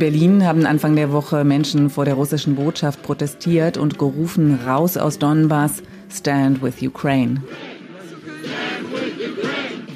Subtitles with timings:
[0.00, 5.18] Berlin haben Anfang der Woche Menschen vor der russischen Botschaft protestiert und gerufen, raus aus
[5.18, 7.42] Donbass, stand with Ukraine.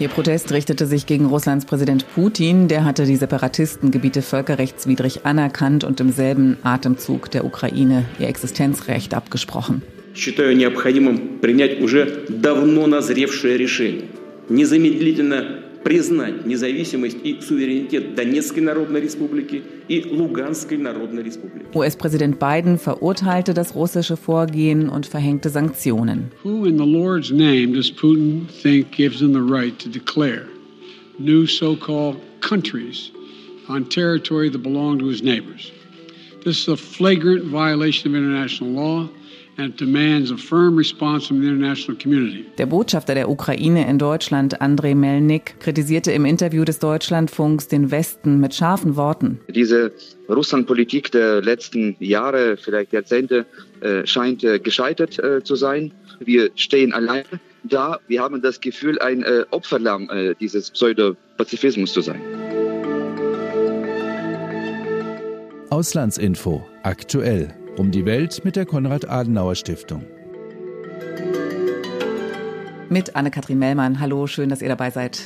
[0.00, 2.68] Ihr Protest richtete sich gegen Russlands Präsident Putin.
[2.68, 9.82] Der hatte die Separatistengebiete völkerrechtswidrig anerkannt und im selben Atemzug der Ukraine ihr Existenzrecht abgesprochen.
[10.14, 14.05] Считаю необходимым принять уже давно назревшее решение.
[14.48, 21.66] Незамедлительно признать независимость и суверенитет Донецкой Народной Республики и Луганской Народной Республики.
[21.74, 26.30] US-Präsident Biden verurteilte das russische Vorgehen und verhängte Sanktionen.
[26.45, 30.47] Who in the Lord's name does Putin think gives him the right to declare
[31.19, 33.10] new so-called countries
[33.69, 35.73] on territory that belong to his neighbors?
[36.45, 39.09] This is a flagrant violation of international law.
[42.58, 48.41] Der Botschafter der Ukraine in Deutschland, Andrei Melnik, kritisierte im Interview des Deutschlandfunks den Westen
[48.41, 49.40] mit scharfen Worten.
[49.48, 49.94] Diese
[50.27, 53.46] Russlandpolitik der letzten Jahre, vielleicht Jahrzehnte,
[53.79, 55.94] äh, scheint äh, gescheitert äh, zu sein.
[56.20, 57.24] Wir stehen allein
[57.63, 57.99] da.
[58.07, 62.22] Wir haben das Gefühl, ein Opferlamm dieses Pseudo-Pazifismus zu sein.
[65.69, 70.06] Auslandsinfo aktuell um die Welt mit der Konrad-Adenauer-Stiftung.
[72.90, 74.00] Mit Anne-Kathrin Mellmann.
[74.00, 75.22] Hallo, schön, dass ihr dabei seid.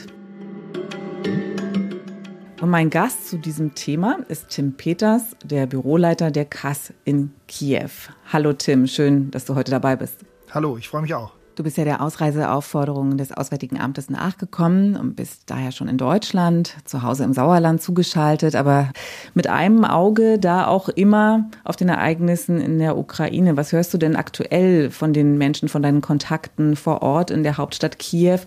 [2.61, 7.89] Und mein Gast zu diesem Thema ist Tim Peters, der Büroleiter der KAS in Kiew.
[8.31, 10.25] Hallo Tim, schön, dass du heute dabei bist.
[10.51, 11.38] Hallo, ich freue mich auch.
[11.59, 16.77] Du bist ja der Ausreiseaufforderung des Auswärtigen Amtes nachgekommen und bist daher schon in Deutschland,
[16.85, 18.93] zu Hause im Sauerland zugeschaltet, aber
[19.33, 23.57] mit einem Auge da auch immer auf den Ereignissen in der Ukraine.
[23.57, 27.57] Was hörst du denn aktuell von den Menschen, von deinen Kontakten vor Ort in der
[27.57, 28.39] Hauptstadt Kiew?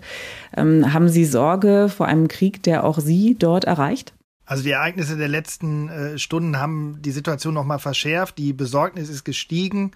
[0.57, 4.15] Ähm, haben sie Sorge vor einem Krieg, der auch sie dort erreicht?
[4.45, 8.37] Also die Ereignisse der letzten äh, Stunden haben die Situation noch mal verschärft.
[8.37, 9.91] Die Besorgnis ist gestiegen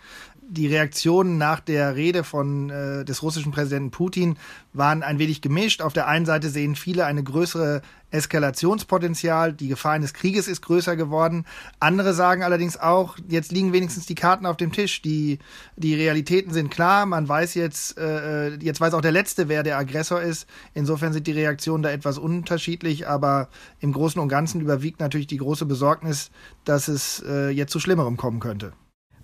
[0.49, 4.37] die Reaktionen nach der Rede von äh, des russischen Präsidenten Putin
[4.73, 5.81] waren ein wenig gemischt.
[5.81, 7.81] Auf der einen Seite sehen viele eine größere
[8.11, 11.45] Eskalationspotenzial, die Gefahr eines Krieges ist größer geworden.
[11.79, 15.01] Andere sagen allerdings auch, jetzt liegen wenigstens die Karten auf dem Tisch.
[15.01, 15.39] Die
[15.75, 17.05] die Realitäten sind klar.
[17.05, 20.47] Man weiß jetzt äh, jetzt weiß auch der letzte, wer der Aggressor ist.
[20.73, 25.37] Insofern sind die Reaktionen da etwas unterschiedlich, aber im Großen und Ganzen überwiegt natürlich die
[25.37, 26.31] große Besorgnis,
[26.63, 28.71] dass es äh, jetzt zu Schlimmerem kommen könnte.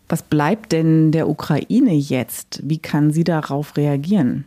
[0.10, 2.62] Was bleibt denn der Ukraine jetzt?
[2.64, 4.46] Wie kann sie darauf reagieren?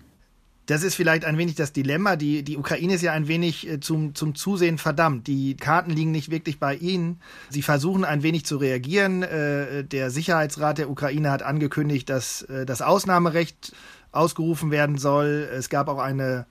[0.66, 2.16] Das ist vielleicht ein wenig das Dilemma.
[2.16, 5.26] Die, die Ukraine ist ja ein wenig äh, zum, zum Zusehen verdammt.
[5.28, 7.20] Die Karten liegen nicht wirklich bei ihnen.
[7.50, 9.22] Sie versuchen ein wenig zu reagieren.
[9.22, 13.72] Äh, der Sicherheitsrat der Ukraine hat angekündigt, dass äh, das Ausnahmerecht
[14.10, 15.48] ausgerufen werden soll.
[15.52, 16.46] Es gab auch eine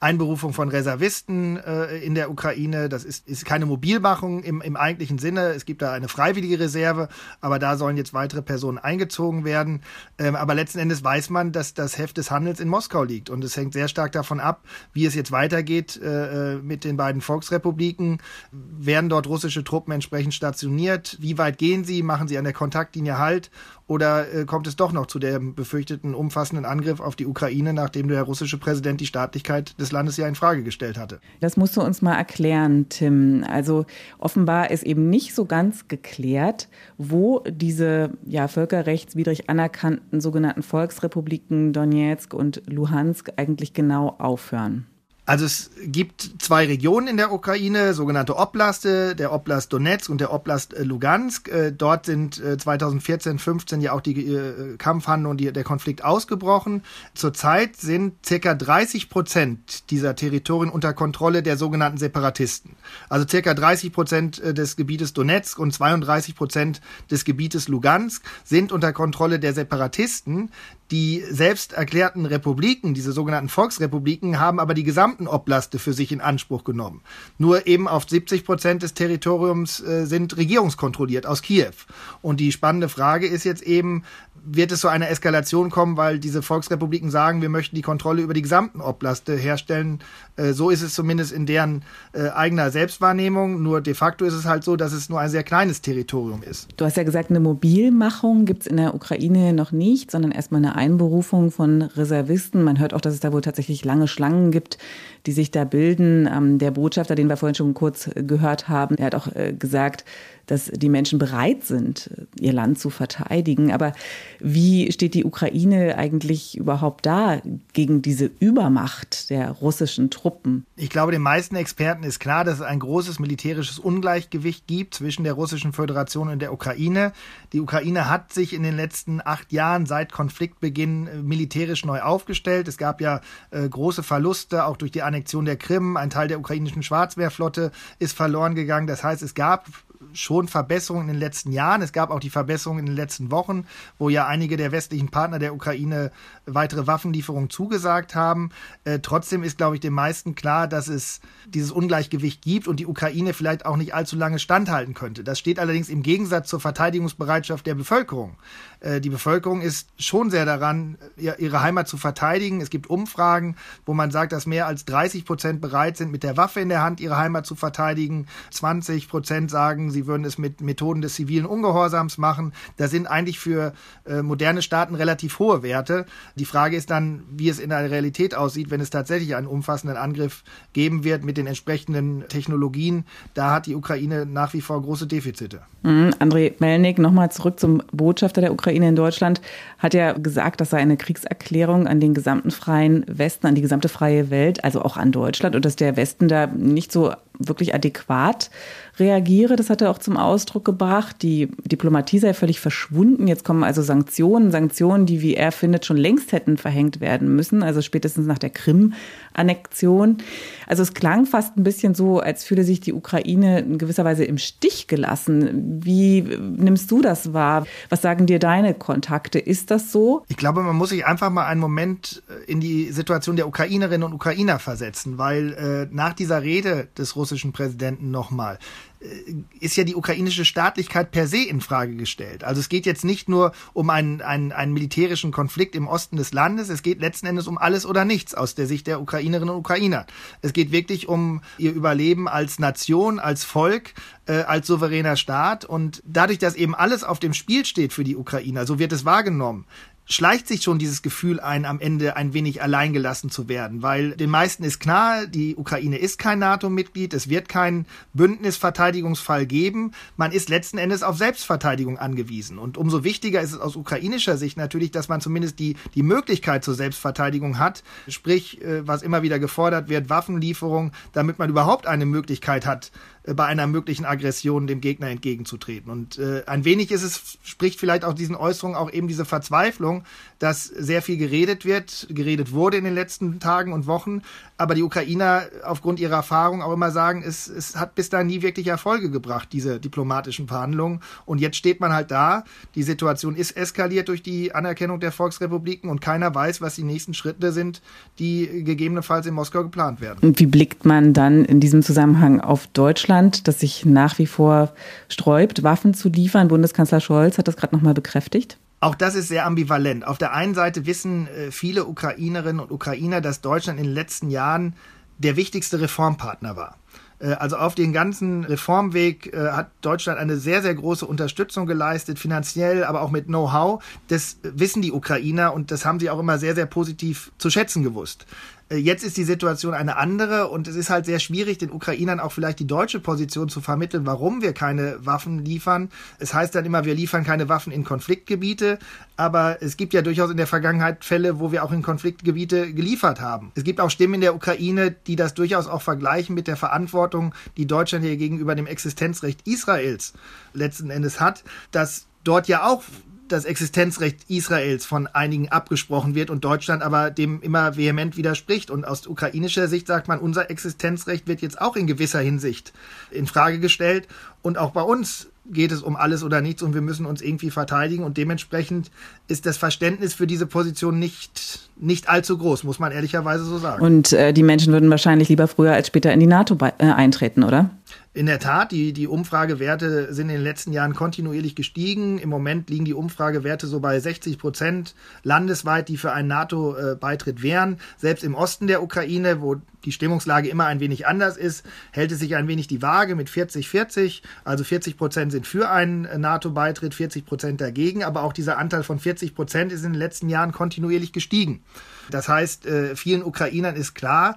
[0.00, 2.88] Einberufung von Reservisten äh, in der Ukraine.
[2.88, 5.48] Das ist, ist keine Mobilmachung im, im eigentlichen Sinne.
[5.48, 7.08] Es gibt da eine freiwillige Reserve,
[7.40, 9.82] aber da sollen jetzt weitere Personen eingezogen werden.
[10.18, 13.30] Ähm, aber letzten Endes weiß man, dass das Heft des Handels in Moskau liegt.
[13.30, 14.62] Und es hängt sehr stark davon ab,
[14.92, 18.18] wie es jetzt weitergeht äh, äh mit den beiden Volksrepubliken.
[18.52, 21.16] Werden dort russische Truppen entsprechend stationiert?
[21.20, 22.02] Wie weit gehen sie?
[22.02, 23.50] Machen sie an der Kontaktlinie Halt?
[23.86, 28.08] Oder äh, kommt es doch noch zu dem befürchteten umfassenden Angriff auf die Ukraine, nachdem
[28.08, 31.20] der russische Präsident die Staatlichkeit des Landes ja in Frage gestellt hatte?
[31.40, 33.44] Das musst du uns mal erklären, Tim.
[33.46, 33.84] Also
[34.18, 42.32] offenbar ist eben nicht so ganz geklärt, wo diese ja, völkerrechtswidrig anerkannten sogenannten Volksrepubliken Donetsk
[42.32, 44.86] und Luhansk eigentlich genau aufhören.
[45.26, 50.30] Also es gibt zwei Regionen in der Ukraine, sogenannte Oblaste, der Oblast Donetsk und der
[50.30, 51.48] Oblast äh, Lugansk.
[51.48, 54.38] Äh, dort sind 2014, äh, 15 ja auch die
[54.76, 56.82] Kampfhandlungen und der Konflikt ausgebrochen.
[57.14, 62.76] Zurzeit sind circa 30 Prozent dieser Territorien unter Kontrolle der sogenannten Separatisten.
[63.08, 66.80] Also circa 30 Prozent des Gebietes Donetsk und 32 Prozent
[67.10, 70.50] des Gebietes Lugansk sind unter Kontrolle der Separatisten.
[70.90, 76.20] Die selbst erklärten Republiken, diese sogenannten Volksrepubliken, haben aber die gesamten Oblaste für sich in
[76.20, 77.00] Anspruch genommen.
[77.38, 81.72] Nur eben auf 70 Prozent des Territoriums äh, sind regierungskontrolliert aus Kiew.
[82.20, 84.04] Und die spannende Frage ist jetzt eben,
[84.44, 88.34] wird es zu einer Eskalation kommen, weil diese Volksrepubliken sagen, wir möchten die Kontrolle über
[88.34, 90.00] die gesamten Oblaste herstellen.
[90.36, 91.82] Äh, so ist es zumindest in deren
[92.12, 93.62] äh, eigener Selbstwahrnehmung.
[93.62, 96.68] Nur de facto ist es halt so, dass es nur ein sehr kleines Territorium ist.
[96.76, 100.58] Du hast ja gesagt, eine Mobilmachung gibt es in der Ukraine noch nicht, sondern erstmal
[100.58, 102.62] eine Einberufung von Reservisten.
[102.62, 104.78] Man hört auch, dass es da wohl tatsächlich lange Schlangen gibt,
[105.26, 106.28] die sich da bilden.
[106.30, 110.04] Ähm, der Botschafter, den wir vorhin schon kurz gehört haben, der hat auch äh, gesagt,
[110.46, 113.72] dass die Menschen bereit sind, ihr Land zu verteidigen.
[113.72, 113.92] Aber
[114.40, 117.40] wie steht die Ukraine eigentlich überhaupt da
[117.72, 120.66] gegen diese Übermacht der russischen Truppen?
[120.76, 125.24] Ich glaube, den meisten Experten ist klar, dass es ein großes militärisches Ungleichgewicht gibt zwischen
[125.24, 127.12] der russischen Föderation und der Ukraine.
[127.52, 132.68] Die Ukraine hat sich in den letzten acht Jahren seit Konfliktbeginn äh, militärisch neu aufgestellt.
[132.68, 133.20] Es gab ja
[133.50, 135.96] äh, große Verluste, auch durch die Annexion der Krim.
[135.96, 138.86] Ein Teil der ukrainischen Schwarzmeerflotte ist verloren gegangen.
[138.86, 139.66] Das heißt, es gab
[140.14, 141.82] schon Verbesserungen in den letzten Jahren.
[141.82, 143.66] Es gab auch die Verbesserungen in den letzten Wochen,
[143.98, 146.10] wo ja einige der westlichen Partner der Ukraine
[146.46, 148.50] weitere Waffenlieferungen zugesagt haben.
[148.84, 152.86] Äh, trotzdem ist, glaube ich, den meisten klar, dass es dieses Ungleichgewicht gibt und die
[152.86, 155.24] Ukraine vielleicht auch nicht allzu lange standhalten könnte.
[155.24, 158.36] Das steht allerdings im Gegensatz zur Verteidigungsbereitschaft der Bevölkerung.
[158.80, 162.60] Äh, die Bevölkerung ist schon sehr daran, ihre Heimat zu verteidigen.
[162.60, 163.56] Es gibt Umfragen,
[163.86, 166.82] wo man sagt, dass mehr als 30 Prozent bereit sind, mit der Waffe in der
[166.82, 168.26] Hand ihre Heimat zu verteidigen.
[168.50, 172.52] 20 Prozent sagen, sie würden es mit Methoden des zivilen Ungehorsams machen.
[172.76, 173.72] Das sind eigentlich für
[174.06, 176.06] äh, moderne Staaten relativ hohe Werte.
[176.36, 179.96] Die Frage ist dann, wie es in der Realität aussieht, wenn es tatsächlich einen umfassenden
[179.96, 183.04] Angriff geben wird mit den entsprechenden Technologien.
[183.34, 185.60] Da hat die Ukraine nach wie vor große Defizite.
[185.82, 186.14] Mhm.
[186.18, 189.40] André Melnik, nochmal zurück zum Botschafter der Ukraine in Deutschland,
[189.78, 193.88] hat ja gesagt, das sei eine Kriegserklärung an den gesamten freien Westen, an die gesamte
[193.88, 198.50] freie Welt, also auch an Deutschland und dass der Westen da nicht so wirklich adäquat
[198.98, 199.56] reagiere.
[199.56, 201.22] Das hat er auch zum Ausdruck gebracht.
[201.22, 203.26] Die Diplomatie sei völlig verschwunden.
[203.26, 207.62] Jetzt kommen also Sanktionen, Sanktionen, die, wie er findet, schon längst hätten verhängt werden müssen,
[207.62, 210.18] also spätestens nach der Krim-Annexion.
[210.66, 214.24] Also es klang fast ein bisschen so, als fühle sich die Ukraine in gewisser Weise
[214.24, 215.80] im Stich gelassen.
[215.82, 217.66] Wie nimmst du das wahr?
[217.88, 219.38] Was sagen dir deine Kontakte?
[219.38, 220.22] Ist das so?
[220.28, 224.04] Ich glaube, man muss sich einfach mal einen Moment äh, in die Situation der Ukrainerinnen
[224.04, 225.52] und Ukrainer versetzen, weil
[225.90, 228.58] äh, nach dieser Rede des russischen Präsidenten nochmal
[229.00, 232.44] äh, ist ja die ukrainische Staatlichkeit per se in Frage gestellt.
[232.44, 236.32] Also es geht jetzt nicht nur um einen, einen, einen militärischen Konflikt im Osten des
[236.32, 239.60] Landes, es geht letzten Endes um alles oder nichts aus der Sicht der Ukrainerinnen und
[239.60, 240.06] Ukrainer.
[240.42, 243.94] Es geht wirklich um ihr Überleben als Nation, als Volk,
[244.26, 248.16] äh, als souveräner Staat und dadurch, dass eben alles auf dem Spiel steht für die
[248.16, 249.66] Ukrainer, so wird es wahrgenommen,
[250.06, 254.30] schleicht sich schon dieses Gefühl ein, am Ende ein wenig alleingelassen zu werden, weil den
[254.30, 260.48] meisten ist klar, die Ukraine ist kein NATO-Mitglied, es wird keinen Bündnisverteidigungsfall geben, man ist
[260.48, 262.58] letzten Endes auf Selbstverteidigung angewiesen.
[262.58, 266.64] Und umso wichtiger ist es aus ukrainischer Sicht natürlich, dass man zumindest die, die Möglichkeit
[266.64, 272.06] zur Selbstverteidigung hat, sprich, äh, was immer wieder gefordert wird, Waffenlieferung, damit man überhaupt eine
[272.06, 272.92] Möglichkeit hat,
[273.26, 275.90] bei einer möglichen Aggression dem Gegner entgegenzutreten.
[275.90, 280.04] Und äh, ein wenig ist es, spricht vielleicht auch diesen Äußerungen auch eben diese Verzweiflung,
[280.38, 284.20] dass sehr viel geredet wird, geredet wurde in den letzten Tagen und Wochen,
[284.58, 288.42] aber die Ukrainer aufgrund ihrer Erfahrung auch immer sagen, es, es hat bis dahin nie
[288.42, 291.00] wirklich Erfolge gebracht, diese diplomatischen Verhandlungen.
[291.24, 292.44] Und jetzt steht man halt da,
[292.74, 297.14] die Situation ist eskaliert durch die Anerkennung der Volksrepubliken und keiner weiß, was die nächsten
[297.14, 297.82] Schritte sind,
[298.18, 300.18] die gegebenenfalls in Moskau geplant werden.
[300.20, 304.72] Und wie blickt man dann in diesem Zusammenhang auf Deutschland, das sich nach wie vor
[305.08, 306.48] sträubt, Waffen zu liefern?
[306.48, 308.58] Bundeskanzler Scholz hat das gerade nochmal bekräftigt.
[308.80, 310.06] Auch das ist sehr ambivalent.
[310.06, 314.28] Auf der einen Seite wissen äh, viele Ukrainerinnen und Ukrainer, dass Deutschland in den letzten
[314.28, 314.74] Jahren
[315.18, 316.76] der wichtigste Reformpartner war.
[317.18, 322.18] Äh, also auf den ganzen Reformweg äh, hat Deutschland eine sehr, sehr große Unterstützung geleistet,
[322.18, 323.82] finanziell, aber auch mit Know-how.
[324.08, 327.82] Das wissen die Ukrainer und das haben sie auch immer sehr, sehr positiv zu schätzen
[327.82, 328.26] gewusst.
[328.74, 332.20] Äh, jetzt ist die Situation eine andere und es ist halt sehr schwierig, den Ukrainern
[332.20, 335.90] auch vielleicht die deutsche Position zu vermitteln, warum wir keine Waffen liefern.
[336.18, 338.78] Es heißt dann immer, wir liefern keine Waffen in Konfliktgebiete,
[339.16, 343.20] aber es gibt ja durchaus in der Vergangenheit Fälle, wo wir auch in Konfliktgebiete geliefert
[343.20, 343.52] haben.
[343.54, 347.34] Es gibt auch Stimmen in der Ukraine, die das durchaus auch vergleichen mit der Verantwortung,
[347.56, 350.14] die Deutschland hier gegenüber dem Existenzrecht Israels
[350.52, 352.82] letzten Endes hat, dass dort ja auch
[353.28, 358.70] das Existenzrecht Israels von einigen abgesprochen wird und Deutschland aber dem immer vehement widerspricht.
[358.70, 362.72] Und aus ukrainischer Sicht sagt man, unser Existenzrecht wird jetzt auch in gewisser Hinsicht
[363.10, 364.08] in Frage gestellt.
[364.42, 367.50] Und auch bei uns geht es um alles oder nichts und wir müssen uns irgendwie
[367.50, 368.04] verteidigen.
[368.04, 368.90] Und dementsprechend
[369.28, 373.82] ist das Verständnis für diese Position nicht, nicht allzu groß, muss man ehrlicherweise so sagen.
[373.82, 377.42] Und äh, die Menschen würden wahrscheinlich lieber früher als später in die NATO äh, eintreten,
[377.42, 377.70] oder?
[378.16, 382.18] In der Tat, die, die Umfragewerte sind in den letzten Jahren kontinuierlich gestiegen.
[382.18, 384.94] Im Moment liegen die Umfragewerte so bei 60 Prozent
[385.24, 387.80] landesweit, die für einen NATO-Beitritt wären.
[387.96, 392.20] Selbst im Osten der Ukraine, wo die Stimmungslage immer ein wenig anders ist, hält es
[392.20, 394.22] sich ein wenig die Waage mit 40-40.
[394.44, 398.04] Also 40 Prozent sind für einen NATO-Beitritt, 40 Prozent dagegen.
[398.04, 401.64] Aber auch dieser Anteil von 40 Prozent ist in den letzten Jahren kontinuierlich gestiegen.
[402.12, 404.36] Das heißt, äh, vielen Ukrainern ist klar,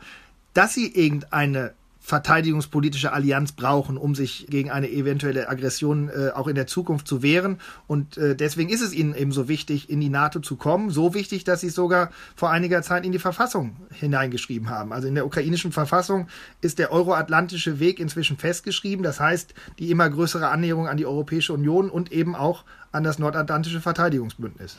[0.55, 1.73] dass sie irgendeine
[2.07, 7.21] verteidigungspolitische Allianz brauchen, um sich gegen eine eventuelle Aggression äh, auch in der Zukunft zu
[7.21, 7.59] wehren.
[7.85, 10.89] Und äh, deswegen ist es ihnen eben so wichtig, in die NATO zu kommen.
[10.89, 14.93] So wichtig, dass sie es sogar vor einiger Zeit in die Verfassung hineingeschrieben haben.
[14.93, 16.29] Also in der ukrainischen Verfassung
[16.61, 19.03] ist der euroatlantische Weg inzwischen festgeschrieben.
[19.03, 23.19] Das heißt, die immer größere Annäherung an die Europäische Union und eben auch an das
[23.19, 24.77] nordatlantische Verteidigungsbündnis.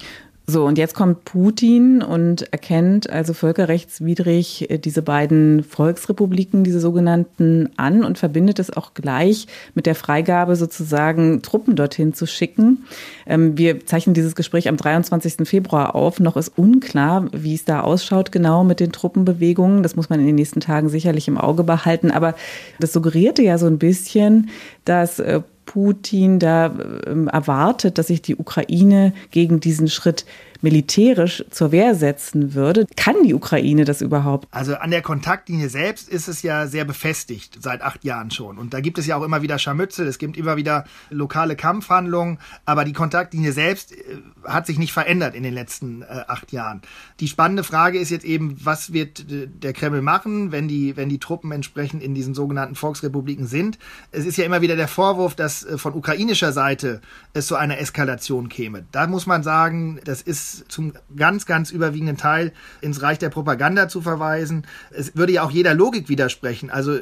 [0.50, 7.68] So, und jetzt kommt Putin und erkennt also völkerrechtswidrig äh, diese beiden Volksrepubliken, diese sogenannten,
[7.76, 12.86] an und verbindet es auch gleich mit der Freigabe, sozusagen Truppen dorthin zu schicken.
[13.26, 15.46] Ähm, wir zeichnen dieses Gespräch am 23.
[15.46, 16.18] Februar auf.
[16.18, 19.82] Noch ist unklar, wie es da ausschaut genau mit den Truppenbewegungen.
[19.82, 22.10] Das muss man in den nächsten Tagen sicherlich im Auge behalten.
[22.10, 22.34] Aber
[22.80, 24.48] das suggerierte ja so ein bisschen,
[24.88, 26.74] dass äh, Putin da
[27.06, 30.24] ähm, erwartet, dass sich die Ukraine gegen diesen Schritt
[30.60, 32.86] militärisch zur Wehr setzen würde.
[32.96, 34.48] Kann die Ukraine das überhaupt?
[34.50, 38.58] Also an der Kontaktlinie selbst ist es ja sehr befestigt, seit acht Jahren schon.
[38.58, 42.38] Und da gibt es ja auch immer wieder Scharmützel, es gibt immer wieder lokale Kampfhandlungen,
[42.64, 43.96] aber die Kontaktlinie selbst äh,
[44.44, 46.82] hat sich nicht verändert in den letzten äh, acht Jahren.
[47.20, 51.08] Die spannende Frage ist jetzt eben, was wird äh, der Kreml machen, wenn die, wenn
[51.08, 53.78] die Truppen entsprechend in diesen sogenannten Volksrepubliken sind.
[54.10, 57.00] Es ist ja immer wieder der Vorwurf, dass äh, von ukrainischer Seite
[57.32, 58.84] es zu einer Eskalation käme.
[58.92, 63.88] Da muss man sagen, das ist zum ganz, ganz überwiegenden Teil ins Reich der Propaganda
[63.88, 64.66] zu verweisen.
[64.90, 66.70] Es würde ja auch jeder Logik widersprechen.
[66.70, 66.98] Also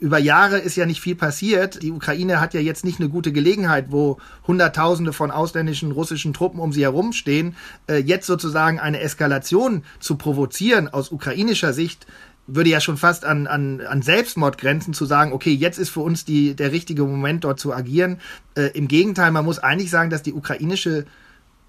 [0.00, 1.82] über Jahre ist ja nicht viel passiert.
[1.82, 6.60] Die Ukraine hat ja jetzt nicht eine gute Gelegenheit, wo Hunderttausende von ausländischen russischen Truppen
[6.60, 7.56] um sie herumstehen,
[7.88, 12.06] äh, jetzt sozusagen eine Eskalation zu provozieren aus ukrainischer Sicht
[12.46, 16.00] würde ja schon fast an, an, an Selbstmord grenzen, zu sagen, okay, jetzt ist für
[16.00, 18.18] uns die, der richtige Moment, dort zu agieren.
[18.56, 21.04] Äh, Im Gegenteil, man muss eigentlich sagen, dass die ukrainische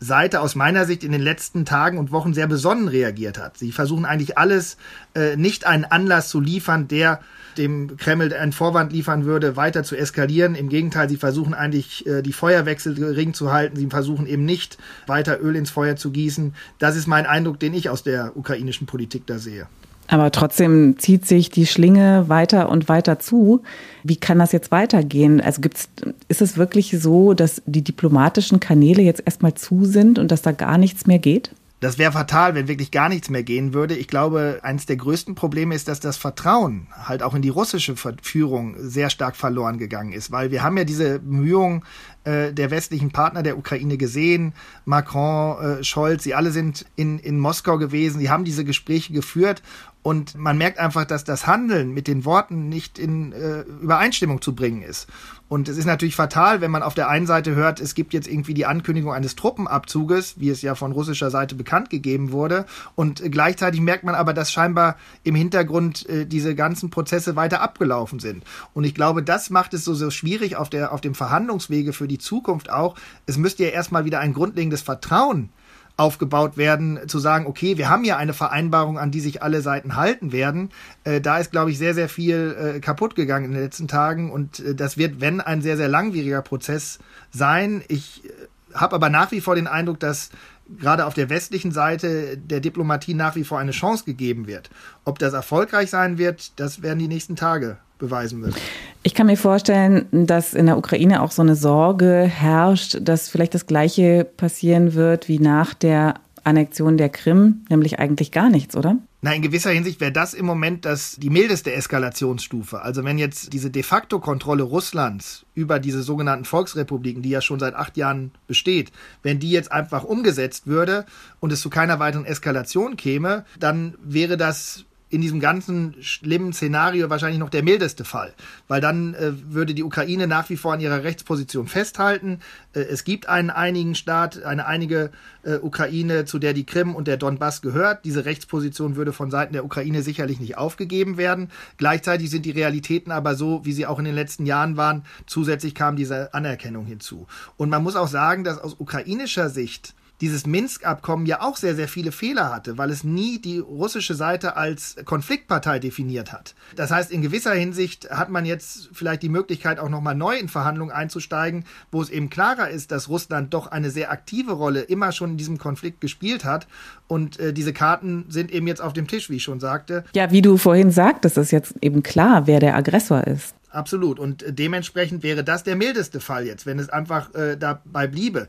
[0.04, 3.58] Seite aus meiner Sicht in den letzten Tagen und Wochen sehr besonnen reagiert hat.
[3.60, 4.78] Sie versuchen eigentlich alles,
[5.14, 7.22] äh, nicht einen Anlass zu liefern, der
[7.58, 10.56] dem Kreml einen Vorwand liefern würde, weiter zu eskalieren.
[10.56, 13.76] Im Gegenteil, sie versuchen eigentlich äh, die Feuerwechsel gering zu halten.
[13.76, 16.56] Sie versuchen eben nicht weiter Öl ins Feuer zu gießen.
[16.80, 19.68] Das ist mein Eindruck, den ich aus der ukrainischen Politik da sehe.
[20.12, 23.64] Aber trotzdem zieht sich die Schlinge weiter und weiter zu.
[24.04, 25.40] Wie kann das jetzt weitergehen?
[25.40, 25.88] Also gibt's,
[26.28, 30.52] ist es wirklich so, dass die diplomatischen Kanäle jetzt erstmal zu sind und dass da
[30.52, 31.52] gar nichts mehr geht?
[31.80, 33.96] Das wäre fatal, wenn wirklich gar nichts mehr gehen würde.
[33.96, 37.96] Ich glaube, eines der größten Probleme ist, dass das Vertrauen halt auch in die russische
[38.22, 41.84] Führung sehr stark verloren gegangen ist, weil wir haben ja diese Bemühungen
[42.24, 44.54] äh, der westlichen Partner der Ukraine gesehen,
[44.86, 49.62] Macron, äh, Scholz, sie alle sind in, in Moskau gewesen, sie haben diese Gespräche geführt
[50.04, 54.56] und man merkt einfach, dass das Handeln mit den Worten nicht in äh, Übereinstimmung zu
[54.56, 55.08] bringen ist.
[55.48, 58.28] Und es ist natürlich fatal, wenn man auf der einen Seite hört, es gibt jetzt
[58.28, 62.66] irgendwie die Ankündigung eines Truppenabzuges, wie es ja von russischer Seite bekannt gegeben wurde.
[62.96, 68.20] Und gleichzeitig merkt man aber, dass scheinbar im Hintergrund äh, diese ganzen Prozesse weiter abgelaufen
[68.20, 68.46] sind.
[68.74, 72.08] Und ich glaube, das macht es so, so schwierig auf, der, auf dem Verhandlungswege für
[72.12, 72.96] die Zukunft auch.
[73.26, 75.50] Es müsste ja erstmal wieder ein grundlegendes Vertrauen
[75.98, 79.96] aufgebaut werden, zu sagen, okay, wir haben ja eine Vereinbarung, an die sich alle Seiten
[79.96, 80.70] halten werden.
[81.04, 84.32] Äh, da ist, glaube ich, sehr, sehr viel äh, kaputt gegangen in den letzten Tagen
[84.32, 87.00] und äh, das wird, wenn, ein sehr, sehr langwieriger Prozess
[87.32, 87.84] sein.
[87.88, 88.30] Ich äh,
[88.74, 90.32] habe aber nach wie vor den Eindruck, dass
[90.80, 94.70] gerade auf der westlichen Seite der Diplomatie nach wie vor eine Chance gegeben wird.
[95.04, 98.56] Ob das erfolgreich sein wird, das werden die nächsten Tage beweisen wird.
[99.04, 103.54] Ich kann mir vorstellen, dass in der Ukraine auch so eine Sorge herrscht, dass vielleicht
[103.54, 108.98] das Gleiche passieren wird wie nach der Annexion der Krim, nämlich eigentlich gar nichts, oder?
[109.24, 112.82] Na, in gewisser Hinsicht wäre das im Moment das, die mildeste Eskalationsstufe.
[112.82, 117.60] Also wenn jetzt diese de facto Kontrolle Russlands über diese sogenannten Volksrepubliken, die ja schon
[117.60, 118.92] seit acht Jahren besteht,
[119.22, 121.06] wenn die jetzt einfach umgesetzt würde
[121.40, 127.10] und es zu keiner weiteren Eskalation käme, dann wäre das in diesem ganzen schlimmen Szenario
[127.10, 128.34] wahrscheinlich noch der mildeste Fall,
[128.68, 132.40] weil dann äh, würde die Ukraine nach wie vor an ihrer Rechtsposition festhalten.
[132.74, 135.12] Äh, es gibt einen einigen Staat, eine einige
[135.44, 138.06] äh, Ukraine, zu der die Krim und der Donbass gehört.
[138.06, 141.50] Diese Rechtsposition würde von Seiten der Ukraine sicherlich nicht aufgegeben werden.
[141.76, 145.04] Gleichzeitig sind die Realitäten aber so, wie sie auch in den letzten Jahren waren.
[145.26, 147.28] Zusätzlich kam diese Anerkennung hinzu.
[147.58, 151.88] Und man muss auch sagen, dass aus ukrainischer Sicht dieses Minsk-Abkommen ja auch sehr, sehr
[151.88, 156.56] viele Fehler hatte, weil es nie die russische Seite als Konfliktpartei definiert hat.
[156.76, 160.48] Das heißt, in gewisser Hinsicht hat man jetzt vielleicht die Möglichkeit, auch nochmal neu in
[160.48, 165.12] Verhandlungen einzusteigen, wo es eben klarer ist, dass Russland doch eine sehr aktive Rolle immer
[165.12, 166.68] schon in diesem Konflikt gespielt hat.
[167.08, 170.06] Und äh, diese Karten sind eben jetzt auf dem Tisch, wie ich schon sagte.
[170.14, 173.56] Ja, wie du vorhin sagtest, ist jetzt eben klar, wer der Aggressor ist.
[173.72, 174.20] Absolut.
[174.20, 178.48] Und äh, dementsprechend wäre das der mildeste Fall jetzt, wenn es einfach äh, dabei bliebe.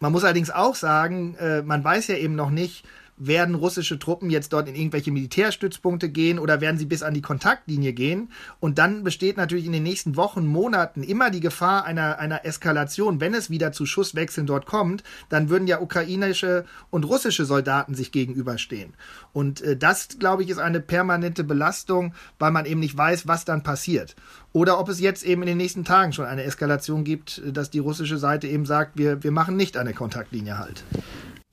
[0.00, 2.84] Man muss allerdings auch sagen, äh, man weiß ja eben noch nicht,
[3.20, 7.22] werden russische Truppen jetzt dort in irgendwelche Militärstützpunkte gehen oder werden sie bis an die
[7.22, 8.30] Kontaktlinie gehen?
[8.58, 13.20] Und dann besteht natürlich in den nächsten Wochen, Monaten immer die Gefahr einer, einer Eskalation.
[13.20, 18.10] Wenn es wieder zu Schusswechseln dort kommt, dann würden ja ukrainische und russische Soldaten sich
[18.10, 18.94] gegenüberstehen.
[19.32, 23.44] Und äh, das, glaube ich, ist eine permanente Belastung, weil man eben nicht weiß, was
[23.44, 24.16] dann passiert.
[24.52, 27.78] Oder ob es jetzt eben in den nächsten Tagen schon eine Eskalation gibt, dass die
[27.78, 30.84] russische Seite eben sagt, wir, wir machen nicht an der Kontaktlinie halt.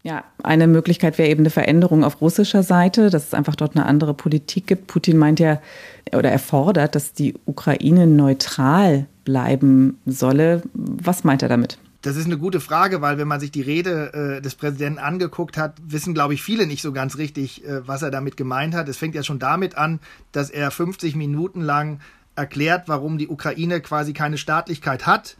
[0.08, 3.86] Ja, eine Möglichkeit wäre eben eine Veränderung auf russischer Seite, dass es einfach dort eine
[3.86, 4.88] andere Politik gibt.
[4.88, 5.60] Putin meint ja
[6.16, 10.62] oder er fordert, dass die Ukraine neutral bleiben solle.
[10.74, 11.78] Was meint er damit?
[12.04, 15.58] Das ist eine gute Frage, weil wenn man sich die Rede äh, des Präsidenten angeguckt
[15.58, 18.88] hat, wissen, glaube ich, viele nicht so ganz richtig, äh, was er damit gemeint hat.
[18.88, 20.00] Es fängt ja schon damit an,
[20.32, 22.00] dass er 50 Minuten lang
[22.38, 25.36] erklärt, warum die Ukraine quasi keine Staatlichkeit hat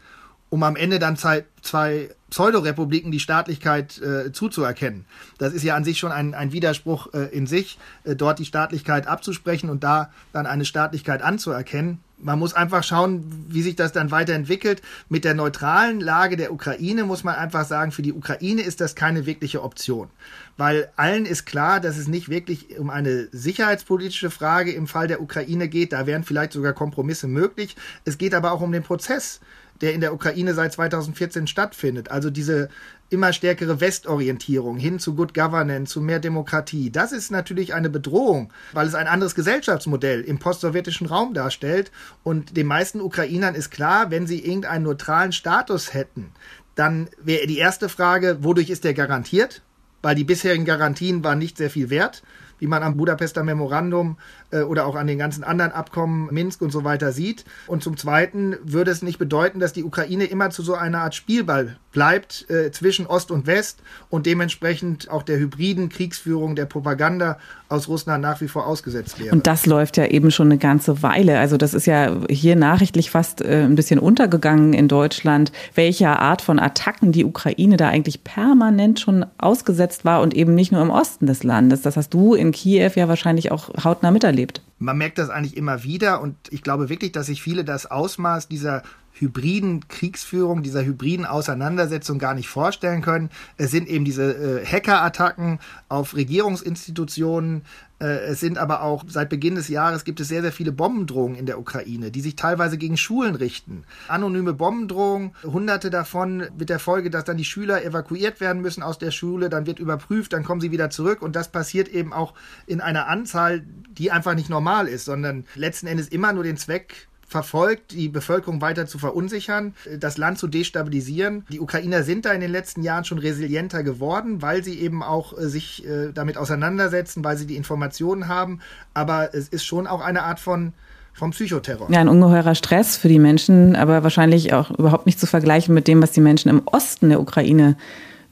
[0.50, 5.06] um am Ende dann zwei, zwei Pseudorepubliken die Staatlichkeit äh, zuzuerkennen.
[5.38, 8.44] Das ist ja an sich schon ein, ein Widerspruch äh, in sich, äh, dort die
[8.44, 12.00] Staatlichkeit abzusprechen und da dann eine Staatlichkeit anzuerkennen.
[12.20, 14.82] Man muss einfach schauen, wie sich das dann weiterentwickelt.
[15.08, 18.96] Mit der neutralen Lage der Ukraine muss man einfach sagen, für die Ukraine ist das
[18.96, 20.10] keine wirkliche Option.
[20.56, 25.22] Weil allen ist klar, dass es nicht wirklich um eine sicherheitspolitische Frage im Fall der
[25.22, 25.92] Ukraine geht.
[25.92, 27.76] Da wären vielleicht sogar Kompromisse möglich.
[28.04, 29.40] Es geht aber auch um den Prozess
[29.80, 32.10] der in der Ukraine seit 2014 stattfindet.
[32.10, 32.68] Also diese
[33.10, 36.90] immer stärkere Westorientierung hin zu Good Governance, zu mehr Demokratie.
[36.90, 41.90] Das ist natürlich eine Bedrohung, weil es ein anderes Gesellschaftsmodell im postsowjetischen Raum darstellt.
[42.22, 46.32] Und den meisten Ukrainern ist klar, wenn sie irgendeinen neutralen Status hätten,
[46.74, 49.62] dann wäre die erste Frage, wodurch ist der garantiert?
[50.02, 52.22] Weil die bisherigen Garantien waren nicht sehr viel wert
[52.58, 54.18] wie man am Budapester Memorandum
[54.50, 57.44] äh, oder auch an den ganzen anderen Abkommen Minsk und so weiter sieht.
[57.66, 61.14] Und zum Zweiten würde es nicht bedeuten, dass die Ukraine immer zu so einer Art
[61.14, 67.38] Spielball bleibt äh, zwischen Ost und West und dementsprechend auch der hybriden Kriegsführung, der Propaganda
[67.68, 69.34] aus Russland nach wie vor ausgesetzt wäre.
[69.34, 71.38] Und das läuft ja eben schon eine ganze Weile.
[71.38, 76.40] Also das ist ja hier nachrichtlich fast äh, ein bisschen untergegangen in Deutschland, welcher Art
[76.40, 80.90] von Attacken die Ukraine da eigentlich permanent schon ausgesetzt war und eben nicht nur im
[80.90, 81.82] Osten des Landes.
[81.82, 84.37] Das hast du in Kiew ja wahrscheinlich auch hautnah miterlebt.
[84.78, 88.48] Man merkt das eigentlich immer wieder und ich glaube wirklich, dass sich viele das Ausmaß
[88.48, 93.30] dieser hybriden Kriegsführung, dieser hybriden Auseinandersetzung gar nicht vorstellen können.
[93.56, 97.62] Es sind eben diese äh, Hackerattacken auf Regierungsinstitutionen.
[98.00, 101.36] Äh, es sind aber auch seit Beginn des Jahres gibt es sehr, sehr viele Bombendrohungen
[101.36, 103.84] in der Ukraine, die sich teilweise gegen Schulen richten.
[104.06, 108.98] Anonyme Bombendrohungen, hunderte davon mit der Folge, dass dann die Schüler evakuiert werden müssen aus
[108.98, 112.34] der Schule, dann wird überprüft, dann kommen sie wieder zurück und das passiert eben auch
[112.66, 117.07] in einer Anzahl, die einfach nicht normal ist, sondern letzten Endes immer nur den Zweck
[117.28, 121.44] verfolgt, die Bevölkerung weiter zu verunsichern, das Land zu destabilisieren.
[121.50, 125.38] Die Ukrainer sind da in den letzten Jahren schon resilienter geworden, weil sie eben auch
[125.38, 128.60] äh, sich äh, damit auseinandersetzen, weil sie die Informationen haben.
[128.94, 130.72] Aber es ist schon auch eine Art von
[131.12, 131.90] vom Psychoterror.
[131.90, 135.88] Ja, ein ungeheurer Stress für die Menschen, aber wahrscheinlich auch überhaupt nicht zu vergleichen mit
[135.88, 137.76] dem, was die Menschen im Osten der Ukraine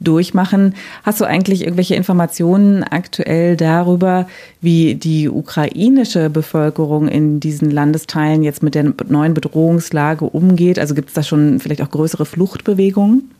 [0.01, 0.75] durchmachen.
[1.03, 4.29] Hast du eigentlich irgendwelche Informationen aktuell darüber,
[4.61, 10.79] wie die ukrainische Bevölkerung in diesen Landesteilen jetzt mit der neuen Bedrohungslage umgeht?
[10.79, 13.31] Also gibt es da schon vielleicht auch größere Fluchtbewegungen?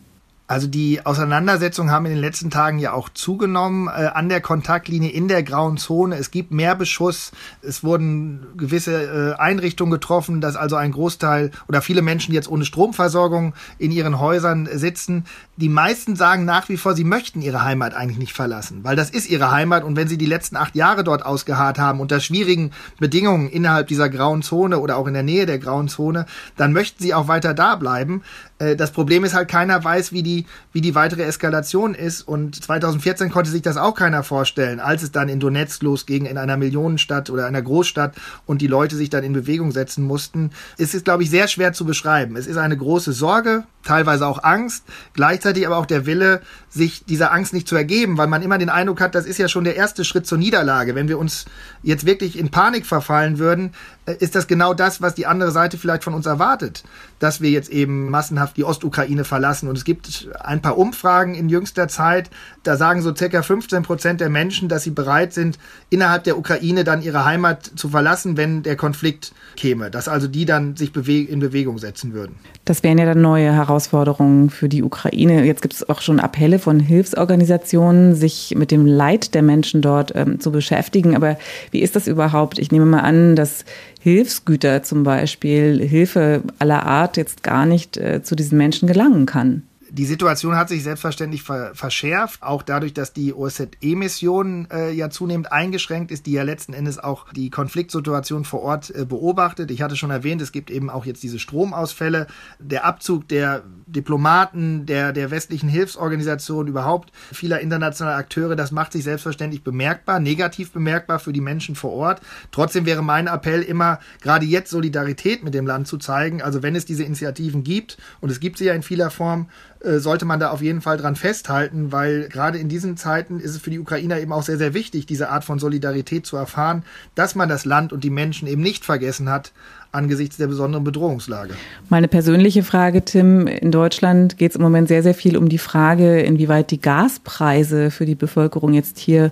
[0.49, 5.09] Also die Auseinandersetzungen haben in den letzten Tagen ja auch zugenommen äh, an der Kontaktlinie
[5.09, 6.15] in der grauen Zone.
[6.15, 7.33] Es gibt mehr Beschuss.
[7.61, 12.63] Es wurden gewisse äh, Einrichtungen getroffen, dass also ein Großteil oder viele Menschen jetzt ohne
[12.63, 15.25] Stromversorgung in ihren Häusern sitzen.
[15.57, 19.09] Die meisten sagen nach wie vor, sie möchten ihre Heimat eigentlich nicht verlassen, weil das
[19.09, 22.71] ist ihre Heimat und wenn sie die letzten acht Jahre dort ausgeharrt haben unter schwierigen
[22.99, 27.03] Bedingungen innerhalb dieser grauen Zone oder auch in der Nähe der grauen Zone, dann möchten
[27.03, 28.21] sie auch weiter da bleiben.
[28.59, 32.21] Äh, das Problem ist halt, keiner weiß, wie die, wie die weitere Eskalation ist.
[32.21, 36.37] Und 2014 konnte sich das auch keiner vorstellen, als es dann in Donetsk losging, in
[36.37, 38.15] einer Millionenstadt oder einer Großstadt
[38.45, 40.51] und die Leute sich dann in Bewegung setzen mussten.
[40.77, 42.35] Es ist, glaube ich, sehr schwer zu beschreiben.
[42.35, 47.31] Es ist eine große Sorge, teilweise auch Angst, gleichzeitig aber auch der Wille, sich dieser
[47.31, 49.75] Angst nicht zu ergeben, weil man immer den Eindruck hat, das ist ja schon der
[49.75, 50.95] erste Schritt zur Niederlage.
[50.95, 51.45] Wenn wir uns
[51.83, 53.71] jetzt wirklich in Panik verfallen würden,
[54.13, 56.83] ist das genau das, was die andere Seite vielleicht von uns erwartet,
[57.19, 59.67] dass wir jetzt eben massenhaft die Ostukraine verlassen.
[59.67, 62.29] Und es gibt ein paar Umfragen in jüngster Zeit,
[62.63, 66.85] da sagen so circa 15 Prozent der Menschen, dass sie bereit sind, innerhalb der Ukraine
[66.85, 71.39] dann ihre Heimat zu verlassen, wenn der Konflikt käme, dass also die dann sich in
[71.39, 72.35] Bewegung setzen würden.
[72.65, 75.45] Das wären ja dann neue Herausforderungen für die Ukraine.
[75.45, 80.13] Jetzt gibt es auch schon Appelle von Hilfsorganisationen, sich mit dem Leid der Menschen dort
[80.15, 81.15] ähm, zu beschäftigen.
[81.15, 81.37] Aber
[81.71, 82.59] wie ist das überhaupt?
[82.59, 83.65] Ich nehme mal an, dass
[83.99, 89.63] Hilfsgüter zum Beispiel, Hilfe aller Art jetzt gar nicht äh, zu diesen Menschen gelangen kann.
[89.89, 95.51] Die Situation hat sich selbstverständlich ver verschärft, auch dadurch, dass die OSZE-Mission äh, ja zunehmend
[95.51, 99.71] eingeschränkt ist, die ja letzten Endes auch die Konfliktsituation vor Ort äh, beobachtet.
[99.71, 102.27] Ich hatte schon erwähnt, es gibt eben auch jetzt diese Stromausfälle,
[102.59, 109.03] der Abzug der Diplomaten, der, der westlichen Hilfsorganisationen, überhaupt vieler internationaler Akteure, das macht sich
[109.03, 112.21] selbstverständlich bemerkbar, negativ bemerkbar für die Menschen vor Ort.
[112.51, 116.41] Trotzdem wäre mein Appell immer, gerade jetzt Solidarität mit dem Land zu zeigen.
[116.41, 119.47] Also wenn es diese Initiativen gibt, und es gibt sie ja in vieler Form,
[119.81, 123.57] sollte man da auf jeden Fall dran festhalten, weil gerade in diesen Zeiten ist es
[123.57, 126.83] für die Ukrainer eben auch sehr, sehr wichtig, diese Art von Solidarität zu erfahren,
[127.15, 129.51] dass man das Land und die Menschen eben nicht vergessen hat
[129.91, 131.53] angesichts der besonderen Bedrohungslage.
[131.89, 135.57] Meine persönliche Frage, Tim, in Deutschland geht es im Moment sehr, sehr viel um die
[135.57, 139.31] Frage, inwieweit die Gaspreise für die Bevölkerung jetzt hier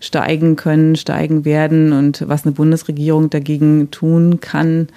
[0.00, 4.88] steigen können, steigen werden und was eine Bundesregierung dagegen tun kann.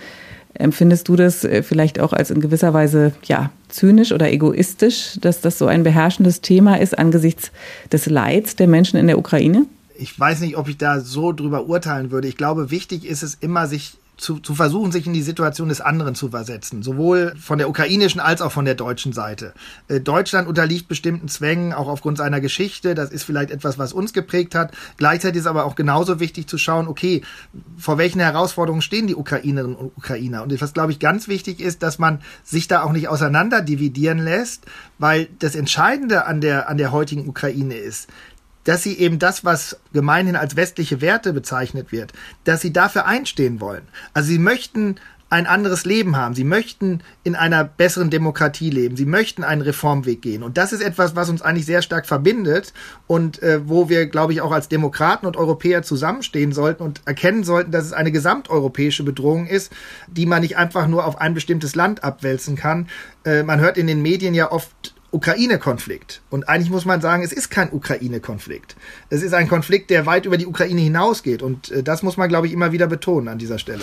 [0.59, 5.41] Empfindest du das äh, vielleicht auch als in gewisser Weise ja, zynisch oder egoistisch, dass
[5.41, 7.51] das so ein beherrschendes Thema ist angesichts
[7.91, 9.65] des Leids der Menschen in der Ukraine?
[9.99, 12.27] Ich weiß nicht, ob ich da so drüber urteilen würde.
[12.27, 15.79] Ich glaube, wichtig ist es immer, sich zu, zu versuchen, sich in die Situation des
[15.79, 19.53] anderen zu versetzen, sowohl von der ukrainischen als auch von der deutschen Seite.
[19.87, 22.95] Äh, Deutschland unterliegt bestimmten Zwängen, auch aufgrund seiner Geschichte.
[22.95, 24.71] Das ist vielleicht etwas, was uns geprägt hat.
[24.97, 27.21] Gleichzeitig ist aber auch genauso wichtig zu schauen, okay,
[27.77, 30.43] vor welchen Herausforderungen stehen die Ukrainerinnen und Ukrainer?
[30.43, 34.19] Und was, glaube ich, ganz wichtig ist, dass man sich da auch nicht auseinander dividieren
[34.19, 34.65] lässt,
[34.97, 38.07] weil das Entscheidende an der, an der heutigen Ukraine ist,
[38.67, 42.11] dass sie eben das, was gemeinhin als westliche Werte bezeichnet wird,
[42.43, 43.83] dass sie dafür einstehen wollen.
[44.13, 44.97] Also sie möchten
[45.29, 46.35] ein anderes Leben haben.
[46.35, 48.95] Sie möchten in einer besseren Demokratie leben.
[48.95, 50.41] Sie möchten einen Reformweg gehen.
[50.41, 52.73] Und das ist etwas, was uns eigentlich sehr stark verbindet
[53.07, 57.43] und äh, wo wir, glaube ich, auch als Demokraten und Europäer zusammenstehen sollten und erkennen
[57.43, 59.71] sollten, dass es eine gesamteuropäische Bedrohung ist,
[60.07, 62.87] die man nicht einfach nur auf ein bestimmtes Land abwälzen kann.
[63.25, 66.21] Äh, man hört in den Medien ja oft Ukraine-Konflikt.
[66.29, 68.75] Und eigentlich muss man sagen, es ist kein Ukraine-Konflikt.
[69.09, 71.41] Es ist ein Konflikt, der weit über die Ukraine hinausgeht.
[71.41, 73.81] Und äh, das muss man, glaube ich, immer wieder betonen an dieser Stelle.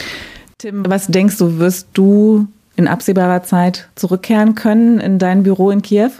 [0.58, 5.82] Tim, was denkst du, wirst du in absehbarer Zeit zurückkehren können in dein Büro in
[5.82, 6.10] Kiew?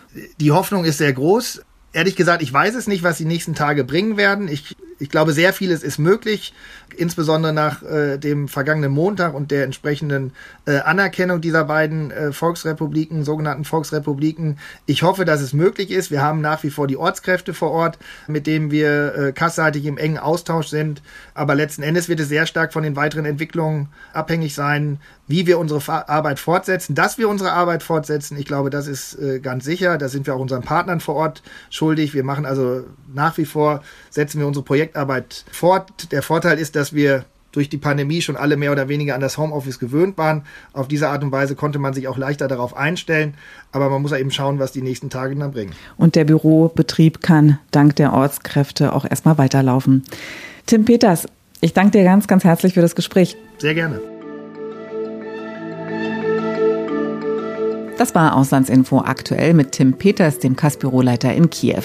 [0.40, 1.62] Die Hoffnung ist sehr groß.
[1.94, 4.48] Ehrlich gesagt, ich weiß es nicht, was die nächsten Tage bringen werden.
[4.48, 6.52] Ich, ich glaube, sehr vieles ist möglich
[6.96, 10.32] insbesondere nach äh, dem vergangenen Montag und der entsprechenden
[10.66, 14.58] äh, Anerkennung dieser beiden äh, Volksrepubliken, sogenannten Volksrepubliken.
[14.86, 16.10] Ich hoffe, dass es möglich ist.
[16.10, 19.98] Wir haben nach wie vor die Ortskräfte vor Ort, mit denen wir äh, kassseitig im
[19.98, 21.02] engen Austausch sind.
[21.34, 25.58] Aber letzten Endes wird es sehr stark von den weiteren Entwicklungen abhängig sein, wie wir
[25.58, 26.94] unsere Arbeit fortsetzen.
[26.94, 29.98] Dass wir unsere Arbeit fortsetzen, ich glaube, das ist äh, ganz sicher.
[29.98, 31.42] Da sind wir auch unseren Partnern vor Ort
[31.84, 32.14] schuldig.
[32.14, 36.12] Wir machen also nach wie vor, setzen wir unsere Projektarbeit fort.
[36.12, 39.36] Der Vorteil ist, dass wir durch die Pandemie schon alle mehr oder weniger an das
[39.38, 40.42] Homeoffice gewöhnt waren.
[40.72, 43.34] Auf diese Art und Weise konnte man sich auch leichter darauf einstellen.
[43.70, 45.72] Aber man muss ja eben schauen, was die nächsten Tage dann bringen.
[45.96, 50.02] Und der Bürobetrieb kann dank der Ortskräfte auch erstmal weiterlaufen.
[50.66, 51.26] Tim Peters,
[51.60, 53.36] ich danke dir ganz, ganz herzlich für das Gespräch.
[53.58, 54.13] Sehr gerne.
[58.04, 61.84] Das war Auslandsinfo aktuell mit Tim Peters, dem Kass-Büroleiter in Kiew.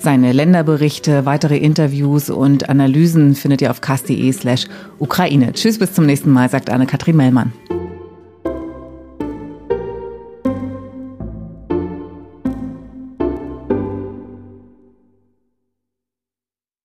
[0.00, 4.66] Seine Länderberichte, weitere Interviews und Analysen findet ihr auf kass.de slash
[4.98, 5.52] Ukraine.
[5.52, 7.52] Tschüss, bis zum nächsten Mal, sagt Anne-Kathrin Mellmann.